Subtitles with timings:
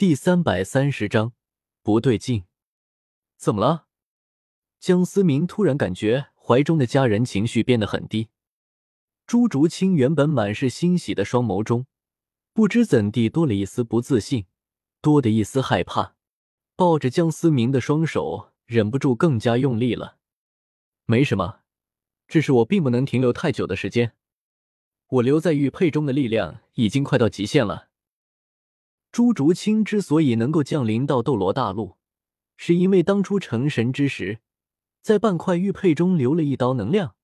[0.00, 1.34] 第三百三十章，
[1.82, 2.44] 不对劲，
[3.36, 3.84] 怎么了？
[4.78, 8.30] 江思明突然感觉怀中的家人情绪变得很低。
[9.26, 11.84] 朱竹清原本满是欣喜的双眸中，
[12.54, 14.46] 不知怎地多了一丝不自信，
[15.02, 16.14] 多的一丝害怕，
[16.76, 20.16] 抱着江思明的双手忍不住更加用力了。
[21.04, 21.60] 没什么，
[22.26, 24.14] 只是我并不能停留太久的时间，
[25.08, 27.89] 我留在玉佩中的力量已经快到极限了。
[29.12, 31.96] 朱竹清之所以能够降临到斗罗大陆，
[32.56, 34.38] 是因为当初成神之时，
[35.02, 37.16] 在半块玉佩中留了一刀能量，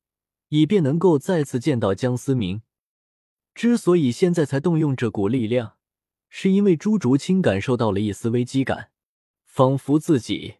[0.48, 2.62] 以便能够再次见到江思明。
[3.54, 5.76] 之所以现在才动用这股力量，
[6.28, 8.90] 是因为朱竹清感受到了一丝危机感，
[9.44, 10.56] 仿佛自己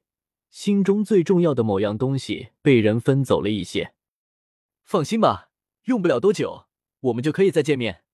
[0.49, 3.95] 心中最重要的某样东西被人分走了一些。
[4.85, 5.51] 放心吧，
[5.85, 6.67] 用不了多久，
[7.01, 8.05] 我们就可以再见面，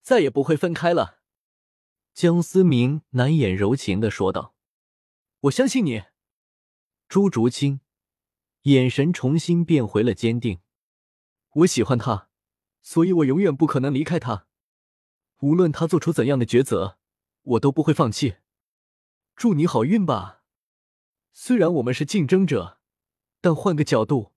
[0.00, 1.17] 再也不会分开了。
[2.18, 4.52] 江思明难掩柔情的说道
[5.42, 6.02] ：“我相信你。”
[7.08, 7.80] 朱竹清
[8.62, 10.58] 眼神重新变回了坚定。
[11.54, 12.28] 我喜欢他，
[12.82, 14.48] 所以我永远不可能离开他。
[15.42, 16.98] 无论他做出怎样的抉择，
[17.42, 18.38] 我都不会放弃。
[19.36, 20.42] 祝你好运吧。
[21.32, 22.80] 虽然我们是竞争者，
[23.40, 24.32] 但换个角度，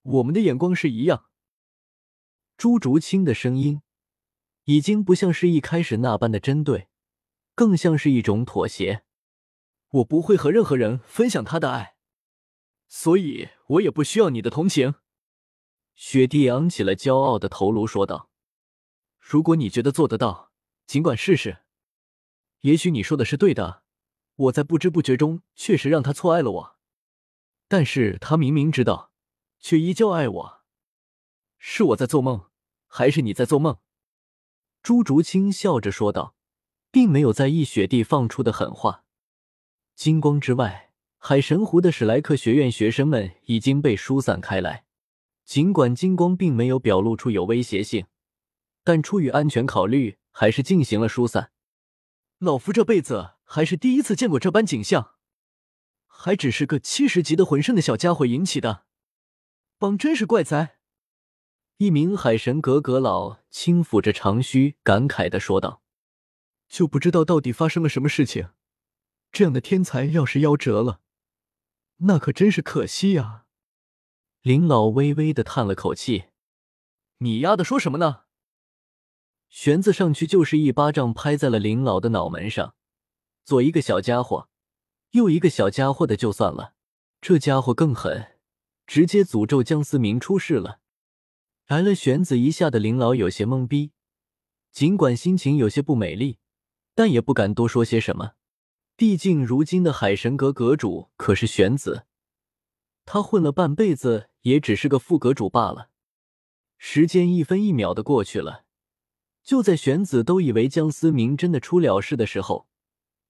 [0.00, 1.26] 我们的眼光是一样。
[2.56, 3.82] 朱竹清的声音
[4.64, 6.88] 已经不像是一开始那般的针对。
[7.56, 9.02] 更像是一种妥协。
[9.88, 11.96] 我不会和任何人分享他的爱，
[12.86, 14.94] 所以我也不需要你的同情。
[15.94, 18.28] 雪地扬起了骄傲的头颅，说道
[19.18, 20.52] ：“如果你觉得做得到，
[20.86, 21.60] 尽管试试。
[22.60, 23.82] 也许你说的是对的，
[24.34, 26.76] 我在不知不觉中确实让他错爱了我。
[27.68, 29.12] 但是他明明知道，
[29.58, 30.64] 却依旧爱我。
[31.56, 32.50] 是我在做梦，
[32.86, 33.78] 还是你在做梦？”
[34.82, 36.35] 朱竹清笑着说道。
[36.96, 39.04] 并没有在意雪地放出的狠话。
[39.94, 44.86] 金光之外，海神湖的史莱克学院学生们已经被疏散开来。
[45.44, 48.06] 尽管金光并没有表露出有威胁性，
[48.82, 51.50] 但出于安全考虑，还是进行了疏散。
[52.38, 55.16] 老夫这辈子还是第一次见过这般景象，
[56.06, 58.86] 还只是个七十级的魂圣的小家伙引起的，
[59.76, 60.78] 帮真是怪哉！
[61.76, 65.82] 一名海神阁阁老轻抚着长须，感慨的说道。
[66.68, 68.50] 就不知道到底发生了什么事情。
[69.32, 71.00] 这样的天才要是夭折了，
[71.98, 73.44] 那可真是可惜呀。
[74.42, 76.26] 林老微微的叹了口气
[77.18, 78.22] ：“你丫的说什么呢？”
[79.50, 82.74] 玄子上去就是一巴掌拍在了林老的脑门上。
[83.44, 84.48] 左一个小家伙，
[85.10, 86.74] 右一个小家伙的就算了，
[87.20, 88.38] 这家伙更狠，
[88.86, 90.80] 直接诅咒江思明出事了。
[91.66, 93.92] 挨了玄子一下的林老有些懵逼，
[94.72, 96.38] 尽管心情有些不美丽。
[96.96, 98.32] 但也不敢多说些什么，
[98.96, 102.06] 毕竟如今的海神阁阁主可是玄子，
[103.04, 105.90] 他混了半辈子也只是个副阁主罢了。
[106.78, 108.64] 时间一分一秒的过去了，
[109.42, 112.66] 就在玄子都以为江思明真的出了事的时候，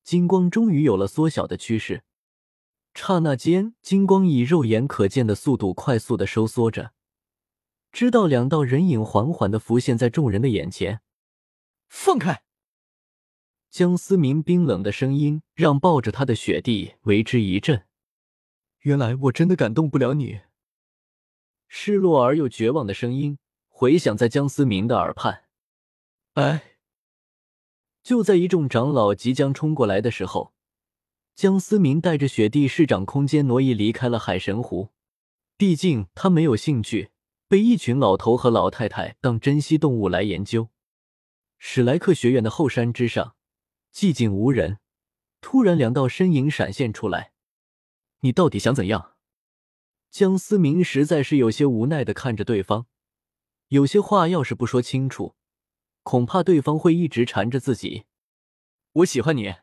[0.05, 2.05] 金光终于有了缩小的趋势。
[2.95, 6.93] 刹那间，金光以肉眼可见的速度快速的收缩着，
[7.91, 11.01] 直到两道人影缓缓的浮现在众人的眼前。
[11.89, 12.46] 放开！
[13.77, 17.85] 江思明冰冷的声音让抱着他的雪地为之一震。
[18.85, 20.41] 原来我真的感动不了你。
[21.69, 23.37] 失落而又绝望的声音
[23.69, 25.45] 回响在江思明的耳畔。
[26.33, 26.79] 哎！
[28.03, 30.55] 就在一众长老即将冲过来的时候，
[31.35, 34.89] 江思明带着雪地市长空间挪移离开了海神湖。
[35.59, 37.11] 毕竟他没有兴趣
[37.47, 40.71] 被一群老头和老太太当珍稀动物来研究。
[41.59, 43.36] 史莱克学院的后山之上。
[43.97, 44.79] 寂静无人，
[45.41, 47.33] 突然两道身影闪现出来。
[48.21, 49.15] 你到底想怎样？
[50.11, 52.89] 江思明实在是有些无奈的看着对方，
[53.69, 55.35] 有些话要是不说清楚，
[56.03, 58.05] 恐怕对方会一直缠着自己。
[58.93, 59.55] 我喜欢你，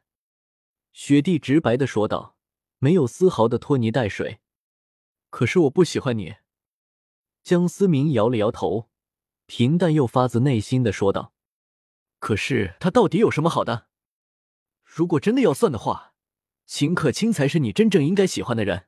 [0.93, 2.35] 雪地直白的说道，
[2.79, 4.39] 没有丝毫的拖泥带水。
[5.29, 6.37] 可是我不喜欢你。
[7.43, 8.89] 江思明摇了摇头，
[9.45, 11.35] 平淡又发自内心的说道。
[12.17, 13.89] 可是他到底有什么好的？
[14.95, 16.13] 如果真的要算的话，
[16.67, 18.85] 秦可卿才是你真正应该喜欢的人。”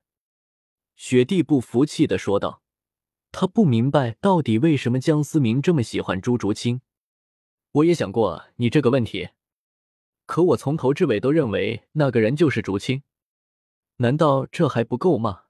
[0.96, 2.62] 雪地不服气的说道。
[3.32, 6.80] 他不明白到底为什么江思明这么喜欢朱竹清。
[7.72, 9.32] 我也想过你这个问题，
[10.28, 13.02] 可我从头至尾都认为那个人就是竹清。
[13.98, 15.46] 难道这还不够吗？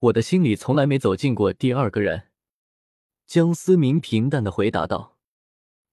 [0.00, 2.30] 我的心里从来没走进过第二个人。”
[3.26, 5.11] 江思明平淡的回答道。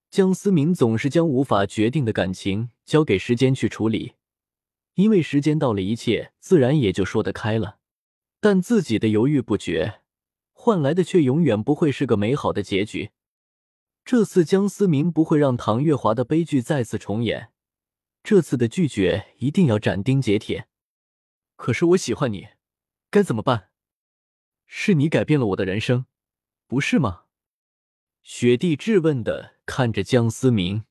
[0.10, 4.14] 江思明总是将无法决定的感情交给时间去处理，
[4.96, 7.78] 因为时间到了，一切自然也就说得开了。
[8.40, 10.02] 但自己的犹豫不决，
[10.52, 13.12] 换来的却永远不会是个美好的结局。
[14.04, 17.52] 这次江思明不会让唐月华的悲剧再次重演，
[18.24, 20.68] 这次的拒绝一定要斩钉截铁。
[21.56, 22.48] 可是我喜欢你，
[23.12, 23.70] 该怎么办？
[24.66, 26.06] 是你改变了我的人生，
[26.66, 27.26] 不是吗？
[28.24, 30.84] 雪地质问的看着江思明。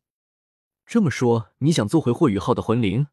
[0.86, 3.08] 这么说，你想做回霍雨浩的魂灵？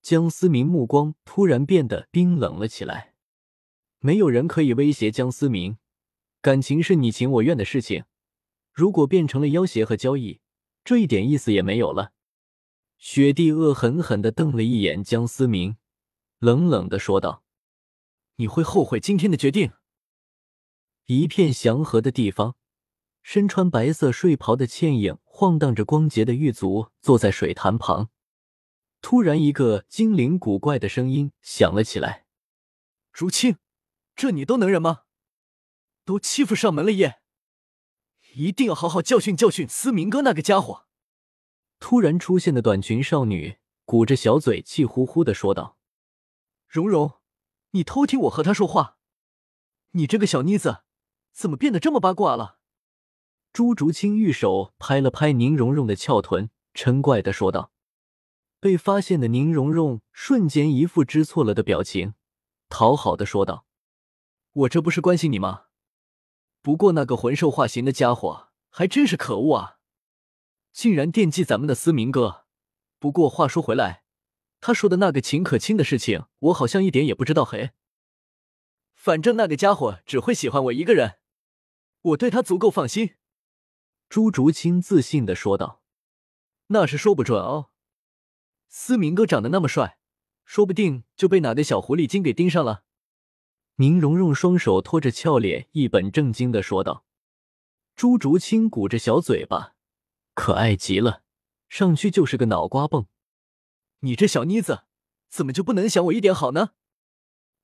[0.00, 3.12] 江思明目光突然变得冰冷了起来。
[3.98, 5.76] 没有人可以威胁江思明，
[6.40, 8.04] 感情是你情我愿的事情。
[8.72, 10.40] 如果变成了要挟和交易，
[10.82, 12.14] 这一点意思也没有了。
[12.96, 15.76] 雪地恶狠狠地瞪了一眼江思明，
[16.38, 17.44] 冷冷地说道
[18.36, 19.72] ：“你会后悔今天的决定。”
[21.04, 22.56] 一片祥和的地方，
[23.32, 28.08] 身穿白色睡袍的倩影晃荡着光洁的玉足，坐在水潭旁。
[29.00, 32.26] 突然，一个精灵古怪的声音响了起来
[33.14, 33.58] ：“竹青，
[34.16, 35.02] 这你都能忍吗？
[36.04, 37.20] 都欺负上门了耶！”
[38.34, 40.86] 一定要好好教训教训思明哥那个家伙！
[41.78, 45.78] 突然出现的短裙少女鼓着小嘴，气呼呼的说道
[46.66, 47.12] ：“蓉蓉，
[47.70, 48.96] 你偷听我和他说话？
[49.92, 50.82] 你这个小妮子，
[51.32, 52.56] 怎么变得这么八卦了？”
[53.52, 57.72] 朱竹清玉手拍了拍宁荣荣的翘臀，嗔怪的说道。
[58.60, 62.14] 被发现的宁荣荣瞬间一副知错了的表情，
[62.68, 63.66] 讨好的说道
[64.52, 65.64] ：“我这不是关心你吗？”
[66.62, 69.78] 不过那个魂兽化形的家伙还真是可恶啊！
[70.72, 72.44] 竟然惦记咱们的思明哥。
[72.98, 74.04] 不过话说回来，
[74.60, 77.44] 他说的那个秦可卿的事情，我好像一点也不知道。
[77.44, 77.70] 嘿，
[78.94, 81.16] 反正那个家伙只会喜欢我一个人，
[82.02, 83.14] 我对他足够放心。”
[84.10, 85.80] 朱竹清自信的说道。
[86.66, 87.70] “那是说不准哦。
[88.68, 89.98] 思明哥长得那么帅，
[90.44, 92.82] 说不定就被哪个小狐狸精给盯上了。”
[93.80, 97.06] 宁荣荣双手托着俏脸，一本正经的说道
[97.94, 99.76] ：“朱竹清鼓着小嘴巴，
[100.34, 101.22] 可爱极了，
[101.68, 103.06] 上去就是个脑瓜蹦。
[104.00, 104.82] 你这小妮子，
[105.28, 106.70] 怎么就不能想我一点好呢？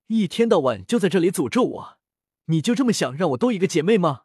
[0.07, 1.99] 一天到晚就在这里诅咒我，
[2.45, 4.23] 你就这么想让我多一个姐妹吗？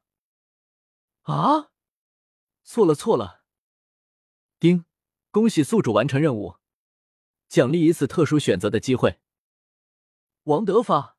[1.24, 1.72] 啊，
[2.64, 3.44] 错了错了。
[4.60, 4.86] 丁，
[5.32, 6.58] 恭喜宿主完成任务，
[7.48, 9.20] 奖励一次特殊选择的机会。
[10.44, 11.18] 王德发。”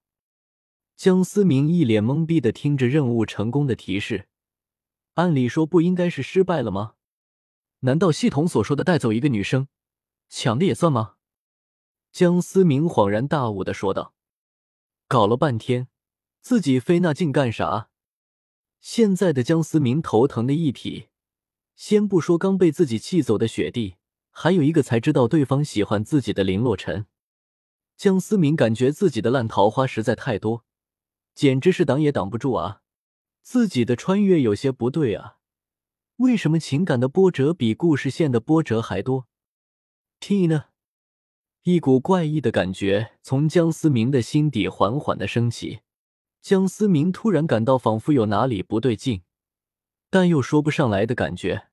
[0.94, 4.28] 江思明一脸懵逼的听着任务成功的提示，
[5.14, 6.94] 按理说不应该是失败了吗？
[7.80, 9.66] 难道系统所说的带走一个女生，
[10.28, 11.16] 抢的也算吗？
[12.12, 14.14] 江思明恍然大悟的说道
[15.08, 15.88] ：“搞了半天，
[16.40, 17.90] 自己费那劲干啥？”
[18.80, 21.08] 现在的江思明头疼的一匹，
[21.84, 23.96] 先不说刚被自己气走的雪地，
[24.30, 27.06] 还有一个才知道对方喜欢自己的林洛尘。
[27.96, 30.64] 江思明感觉自己的烂桃花实在太多。
[31.34, 32.82] 简直是挡也挡不住啊！
[33.42, 35.38] 自己的穿越有些不对啊，
[36.18, 39.26] 为什么情感的波折比故事线的波折还多
[40.20, 40.66] ？T 呢？
[41.64, 45.80] 一股怪异的感觉从江思明的心底缓缓的升起，
[46.40, 49.22] 江思明突然感到仿佛有哪里不对劲，
[50.08, 51.66] 但又说不上来的感觉。